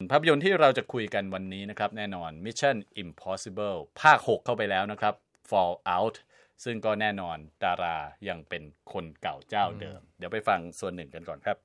[0.00, 5.14] ภาพยนตร์ที่เราจะคุยกันวันนี้นะครับ แน่นอน Mission Impossible ภาค 6 เข้าไปแล้วนะครับ
[5.50, 6.16] Fallout
[6.64, 7.96] ซึ่งก็แน่นอนดารา
[8.28, 11.56] ยังเป็นคนเก่าเจ้าเดิม เดี๋ยวไปฟังส่วนหนึ่งกันก่อนครับ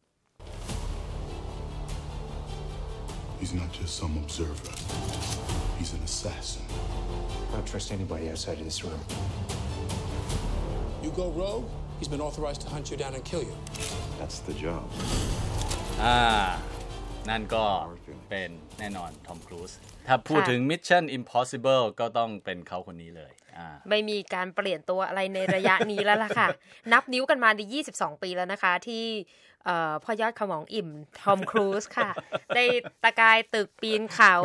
[3.39, 4.73] He's not just some observer.
[5.77, 6.65] He's an assassin.
[7.51, 9.01] I don't trust anybody outside of this room.
[11.03, 11.67] You go rogue,
[11.99, 13.55] he's been authorized to hunt you down and kill you.
[14.19, 14.85] That's the job.
[16.03, 16.19] อ่า
[17.29, 17.65] นั่นก็
[18.33, 19.71] เป็นแน่นอนทอมครูซ
[20.07, 26.47] ถ้าพูดถึง Mission Impossible ก็ต้องเป็นเขาคนนี้เลยอ่าไม่มีการเปลี่ยนตัวอะไรในระยะนี้แล้วล่ะค่ะ
[26.93, 27.61] นับนิ้วกันมาใน
[27.95, 29.05] 22 ปีแล้วนะคะ ที่
[29.65, 30.89] เอ่อพ่อยอดขมองอิ่ม
[31.21, 32.09] ทอมครูซค่ะ
[32.55, 32.63] ได้
[33.03, 34.35] ตะกายตึกปีนเขา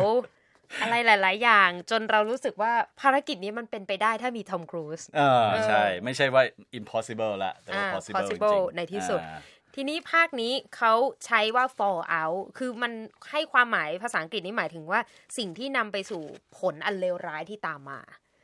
[0.81, 6.43] อะไรหลาย ๆ อย่าง จนเรารู้สึกว่าภารกิจนี้มันเป็นไปได้ถ้ามีทอมครูซเออใช่ ไม่ใช่ว่า
[6.79, 9.39] impossible ละแต่ว่าอ่า possible, possible จริงๆในที่สุดอ่า
[9.75, 10.93] ทีนี้ภาคนี้เขา
[11.25, 12.91] ใช้ว่า fall out คือมัน
[13.31, 14.99] ให้ความหมายภาษาอังกฤษนี่หมายถึงว่า
[15.37, 16.21] สิ่งที่นำไปสู่
[16.59, 17.99] ผลอันเลวร้ายที่ตามมา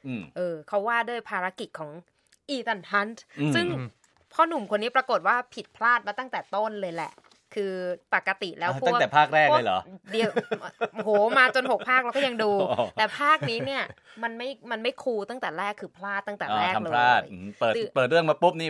[0.07, 1.91] อืมเออเขาว่าด้วยภารกิจของ
[2.49, 3.65] อีตันฮันต์อืมซึ่ง
[4.33, 7.13] พ่อหนุ่มคนนี้ปรากฏว่าผิดพลาดมาตั้งแต่ต้นเลยแหละ
[7.55, 7.73] คือ
[8.15, 10.31] ปกติแล้วอ่าพวกตั้งแต่ภาคแรกเลยเหรอพวเดียว
[11.03, 13.83] โหมาจนหกภาคเราก็ยังดูอ๋อแต่ภาคนี้เนี่ย
[14.23, 18.69] มันไม่มันไม่คูลตั้งแต่แรกคือพลาดตั้งแต่แรกอ่าเลทำพลาดยอืมเปิดตื่นเปิดเรื่องมาปุ๊บนี่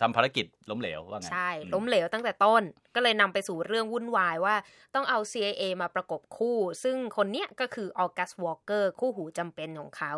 [0.00, 2.62] อ่าทำภารกิจล้มเหลวว่างั้นใช่อืล้มเหลวตั้งแต่ต้น
[2.94, 4.56] ก็เลยนำไปสู่เรื่องวุ่นวายว่า
[4.94, 10.12] ต้องเอา CIA มาประกบคู่ ซึ่งคนเนี้ยก็คือออกัสวอลเกอร์คู่หูจำเป็นของเขา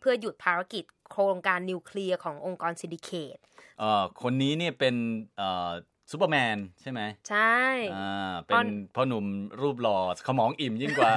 [0.00, 3.36] เพื่อหยุดภารกิจโครงการนิวเคลียร์ขององค์กรซินดิเคต
[3.78, 4.94] เอ่อคนนี้เนี่ยเป็น
[5.38, 5.70] เอ่อ
[6.10, 7.58] ซูเปอร์แมนใช่ไหม ใช่
[7.94, 9.24] อ่าตอเป็นนพ่อหนุ่ม
[9.62, 11.14] รูปหล่อขมองอิ่มยิ่งกว่า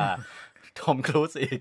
[0.79, 1.59] ทอมครูซอีก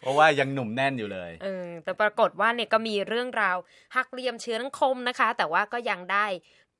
[0.00, 3.56] เพราะว่ายังหนุ่มแน่นอยู่เลยเออแต่ปรากฏว่าเนี่ยก็มีเรื่องราว
[3.96, 6.26] หักเหลี่ยมเชื้อคมนะคะ แต่ว่าก็ยังได้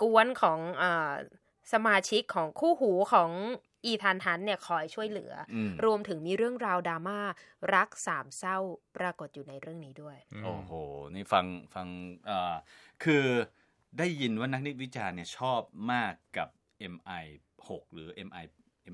[0.02, 1.12] กวนของอา
[1.72, 3.30] สมาชิกของคู่หูของ
[3.86, 7.20] อีธานฮันต์เนี่ยคอยช่วยเหลืออมรวมถึงมีเรื่องราวดราม่า
[7.74, 8.58] รักสามเศร้า
[8.96, 10.72] ปรากฏอยู่ในเรื่องนี้ด้วย โอ้โห
[11.14, 11.86] นี่ฟังฟัง
[12.26, 12.54] เอ่อ
[13.04, 13.24] คือ
[13.98, 15.60] ได้ยินว่านักนิวิจารณ์เนี่ยชอบ
[15.92, 16.48] มากกับ
[16.94, 17.24] MI
[17.58, 18.44] 6 หรือ MI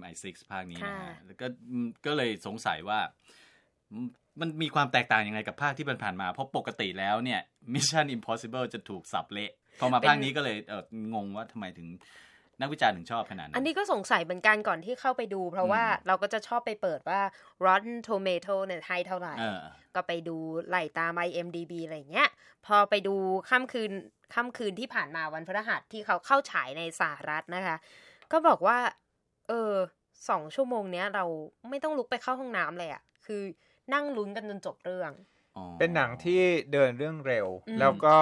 [0.01, 2.99] MI 6 ภาคนี้นะค่ะฮะแล้วก็อืมก็เลยสงสัยว่า
[3.93, 4.09] อืม
[4.41, 7.41] มันมีความแตกต่างยังไงกับภาคที่ผ่านๆมา เพราะปกติแล้วเนี่ย
[7.75, 10.83] Mission Impossible จะถูกสับเละพอมาภาคนี้ก็เลยเออ
[11.15, 11.89] งงว่าทำไมถึง
[12.61, 17.21] นักวิจารณ์ถึงชอบขนาดนั้น อันนี้ก็สงสัยเหมือนกันก่อนที่เข้าไปดู เพราะว่าเราก็จะชอบไปเปิดว่า
[17.65, 19.61] Rotten Tomato เนี่ยให้เท่าไหร่เออ
[19.95, 20.37] ก็ไปดู
[20.69, 22.29] ไล่ตาม IMDB อะไรอย่างเงี้ย
[22.67, 23.15] พอไปดู
[23.51, 23.91] ค่ำคืน
[24.35, 27.77] ค่ำคืนที่ผ่านมาวันพฤหัสที่เขาเข้าฉายในสหรัฐนะคะ
[28.33, 28.79] ก็บอกว่า
[29.49, 29.73] เออ
[30.29, 31.25] สองชั่วโมงเนี้ยเรา
[31.69, 33.43] ไม่ต้องลุกไปเข้าห้องน้ำเลยอะคือ
[33.93, 35.13] นั่งลุ้นกันจนจบเรื่อง
[35.57, 36.41] อ๋อเป็นหนังที่
[36.73, 38.17] เดินเรื่องเร็วอืมแล้วก็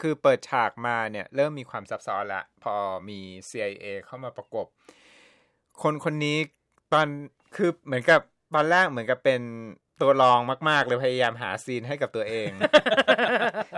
[0.00, 2.74] คือเปิดฉากมาเนี่ย เริ่มมีความซับซ้อนละ พอ
[3.08, 3.20] มี
[3.50, 4.66] CIA เข้ามาประกบ
[5.82, 6.38] คนคนนี้
[6.92, 7.06] ตอน
[7.56, 8.20] คือเหมือนกับ
[8.54, 9.42] ตอนแรกเหมือนกับเป็น
[10.00, 10.38] ตัวรอง
[10.68, 12.50] มาก ๆ เลยพยายามหา scene ให้กับตัวเอง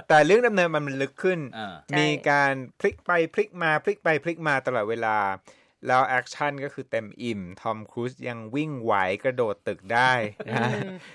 [0.09, 5.17] แต่เรื่องดำเนินมันลึกขึ้นอ่าใช่มีการพลิกไปพลิกมาพลิกไปพลิกมาตลอดเวลา
[5.87, 10.13] แล้วแอคชั่นก็คือเต็มอิ่ม ทอมครูซยังวิ่งไหวกระโดดตึกได้
[10.51, 10.69] นะ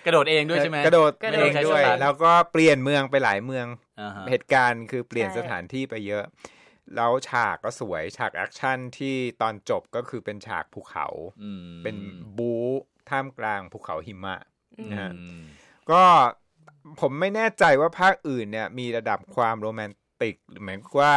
[0.06, 3.68] กระโดดเองด้วยใช่ไหมกระโดดกระโดดเองด้วยใช้สตาร์ทแล้วก็เปลี่ยนเมืองไปหลายเมือง
[4.02, 6.26] อ่าฮะเหตุการณ์คือเปลี่ยนใช่สถานที่ไปเยอะ
[6.96, 11.08] แล้วฉากก็สวยฉากแอคชั่นที่ตอนจบก็คือเป็นฉากภูเขา
[11.44, 11.98] อืมเป็น
[12.38, 12.66] บู๊
[13.10, 14.36] ท่ามกลางภูเขาหิมะ
[14.92, 15.42] นะฮะอืม
[15.92, 16.04] ก็
[17.02, 19.92] ผมไม่แน่ใจว่าภาคอื่นเนี่ยมีระดับความโรแมน
[20.22, 21.14] ติกเหมือนกับว่า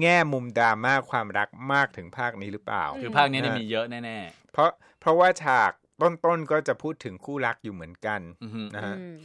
[0.00, 4.18] แง่มุมดราม่าความรักมากถึงภาคนี้หรือเปล่า คือภาคนี้เนี่ยมีเยอะแน่
[4.52, 4.70] เพราะ
[5.00, 5.72] เพราะว่าฉาก
[6.02, 9.16] ต้นๆก็จะพูดถึงคู่รักอยู่เหมือนกันๆอือฮึนะฮะอืม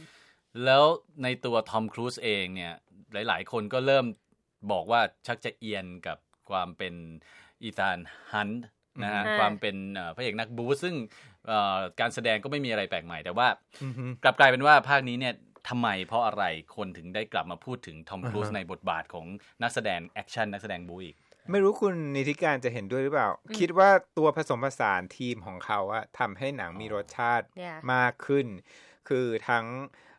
[0.64, 0.84] แล้ว
[1.22, 2.72] ในตัวทอมครูซเองเนี่ย
[3.12, 4.06] หลายๆ คนก็เริ่ม
[4.72, 6.18] บอกว่าชักจะเอียนกับ
[6.50, 6.94] ความเป็น
[7.62, 7.98] อีธาน
[8.32, 8.64] ฮันต์
[9.02, 10.94] นะฮะอืมความเป็นเอ่อพระเอกนักบู๊ซึ่ง
[11.46, 13.48] เอ่อการแสดงก็ไม่มีอะไรแปลกใหม่ แต่ว่า
[13.84, 15.34] อือฮึกลับกลายเป็นว่าภาคนี้เนี่ย
[15.68, 16.44] ทำไมเพราะอะไร
[16.76, 19.26] คนถึงได้กลับมาพูดถึงทอมครูซอ่าฮะในบทบาทของ
[19.62, 21.16] นักแสดงแอคชั่นนักแสดงบู๊อีก
[21.50, 23.28] ไม่รู้คุณนิติการจะเห็นด้วยหรือเปล่า
[23.58, 28.46] คิดว่าตัวผสมผสานทีมของเขาอะทำให้หนังมีรสชาติ Yeah มากขึ้น
[29.08, 29.66] คือทั้ง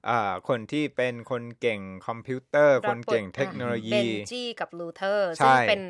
[0.06, 5.82] เอ่อคนที่เป็นคนเก่งคอมพิวเตอร์ คนเก่งเทคโนโลเบยีนจี้กับลูเทอร์ใช่ซึ่งเป็น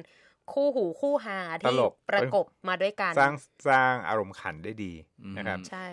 [0.54, 3.34] คู่หูคู่หาตที่ลกประกบมาด้วยกัน สร้าง
[3.70, 4.94] สร้างอารมณ์ขันได้ดี
[5.38, 5.88] นะครับใช่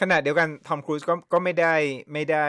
[0.00, 1.74] ขณะเดียวกันทอมครูซก็ก็ไม่ได้
[2.12, 2.46] ไม่ได้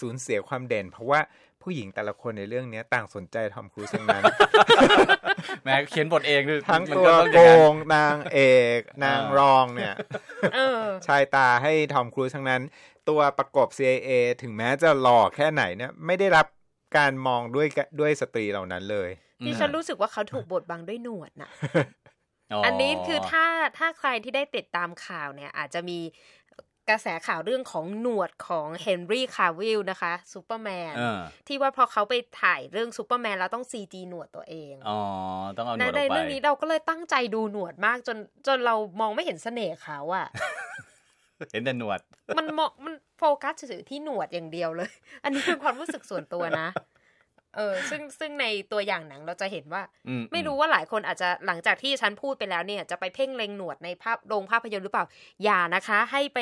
[0.00, 1.20] สูญเสียความเด่น เพราะว่า
[1.62, 4.22] ผู้หญิงแต่ละคนในเรื่องเนี้ยต่างสนใจทอมครูซทั้งนั้น
[5.64, 8.40] แม้เขียนบทเองคือทั้งมันตัวก็ต้องอโกย่างนั้นงนางเอ
[8.78, 9.94] ก นางรองเนี่ย
[10.54, 12.62] เออชายตาให้ทอมครูซทั้งนั้น
[13.08, 14.10] ตัวประกบ CIA
[14.42, 16.46] ถึงแม้จะหล่อแค่ไหนเนี่ยไม่ได้รับ
[16.98, 19.10] การมองด้วยกะด้วยสตรีเหล่านั้นเลย
[19.44, 21.50] ที่ฉันรู้สึกว่าเขาถูกบดบังด้วยหนวดน่ะ
[22.64, 23.46] อันนี้คือถ้า
[23.78, 25.98] ถ้าใครที่ได้ติดตามข่าวเนี่ย อาจจะมี
[26.90, 34.98] กระแสข่าวเรื่องของหนวดของเฮนรี่คาวิลนะคะซูเปอร์แมนเออที่ว่าพอเขาไปถ่ายเรื่องซูเปอร์แมนแล้วต้อง CG หนวดตัวเองอ๋อ
[35.56, 38.16] ต้องเอาหนในวดอในอกไปเรื่องนี้เราก็เลยตั้งใจดูหนวดมากจน
[38.46, 40.26] จนเรามองไม่เห็นเสน่ห์เขาอะ
[41.52, 42.00] เห็นแต่หนวด
[42.38, 44.90] มันมองมันโฟกัสเฉยๆที่หนวดอย่างเดียวเลย
[45.24, 46.68] อันนี้เป็นความรู้สึกส่วนตัวนะ
[47.56, 55.06] เออซึ่งซึ่งในตัวอย่างหนังเราจะเห็นว่าอืมไม่รู้ว่าหลายคนอาจจะหลังจากที่ฉันพูดไปแล้วเนี่ย จะไปเพ่งเล็งหนวดในภาพโรงภาพยนตร์หรือเปล่า
[55.44, 56.40] อย่านะคะ ให้ไป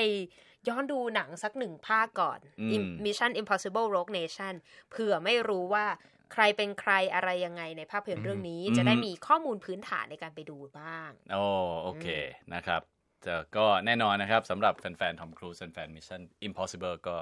[0.69, 4.55] ย้อนดูหนังสักหนึ่งภาคก่อนอืม Mission Impossible Rogue Nation
[4.91, 5.87] เผื่อไม่รู้ว่า
[6.33, 11.45] ใครเป็นใครอะไรยังไงในภาพยนตร์เรื่องนี้ จะได้มีข้อมูลพื้นฐานในการไปดูบ้างโอ้
[11.83, 12.07] โอเค
[12.55, 12.83] นะครับ
[13.25, 17.17] แต่ก็แน่นอนนะครับสำหรับแฟนๆทอมครูซแฟนๆ Mission Impossible ก็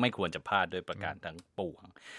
[0.00, 1.84] ไม่ควรจะพลาดด้วยประการทั้งปวง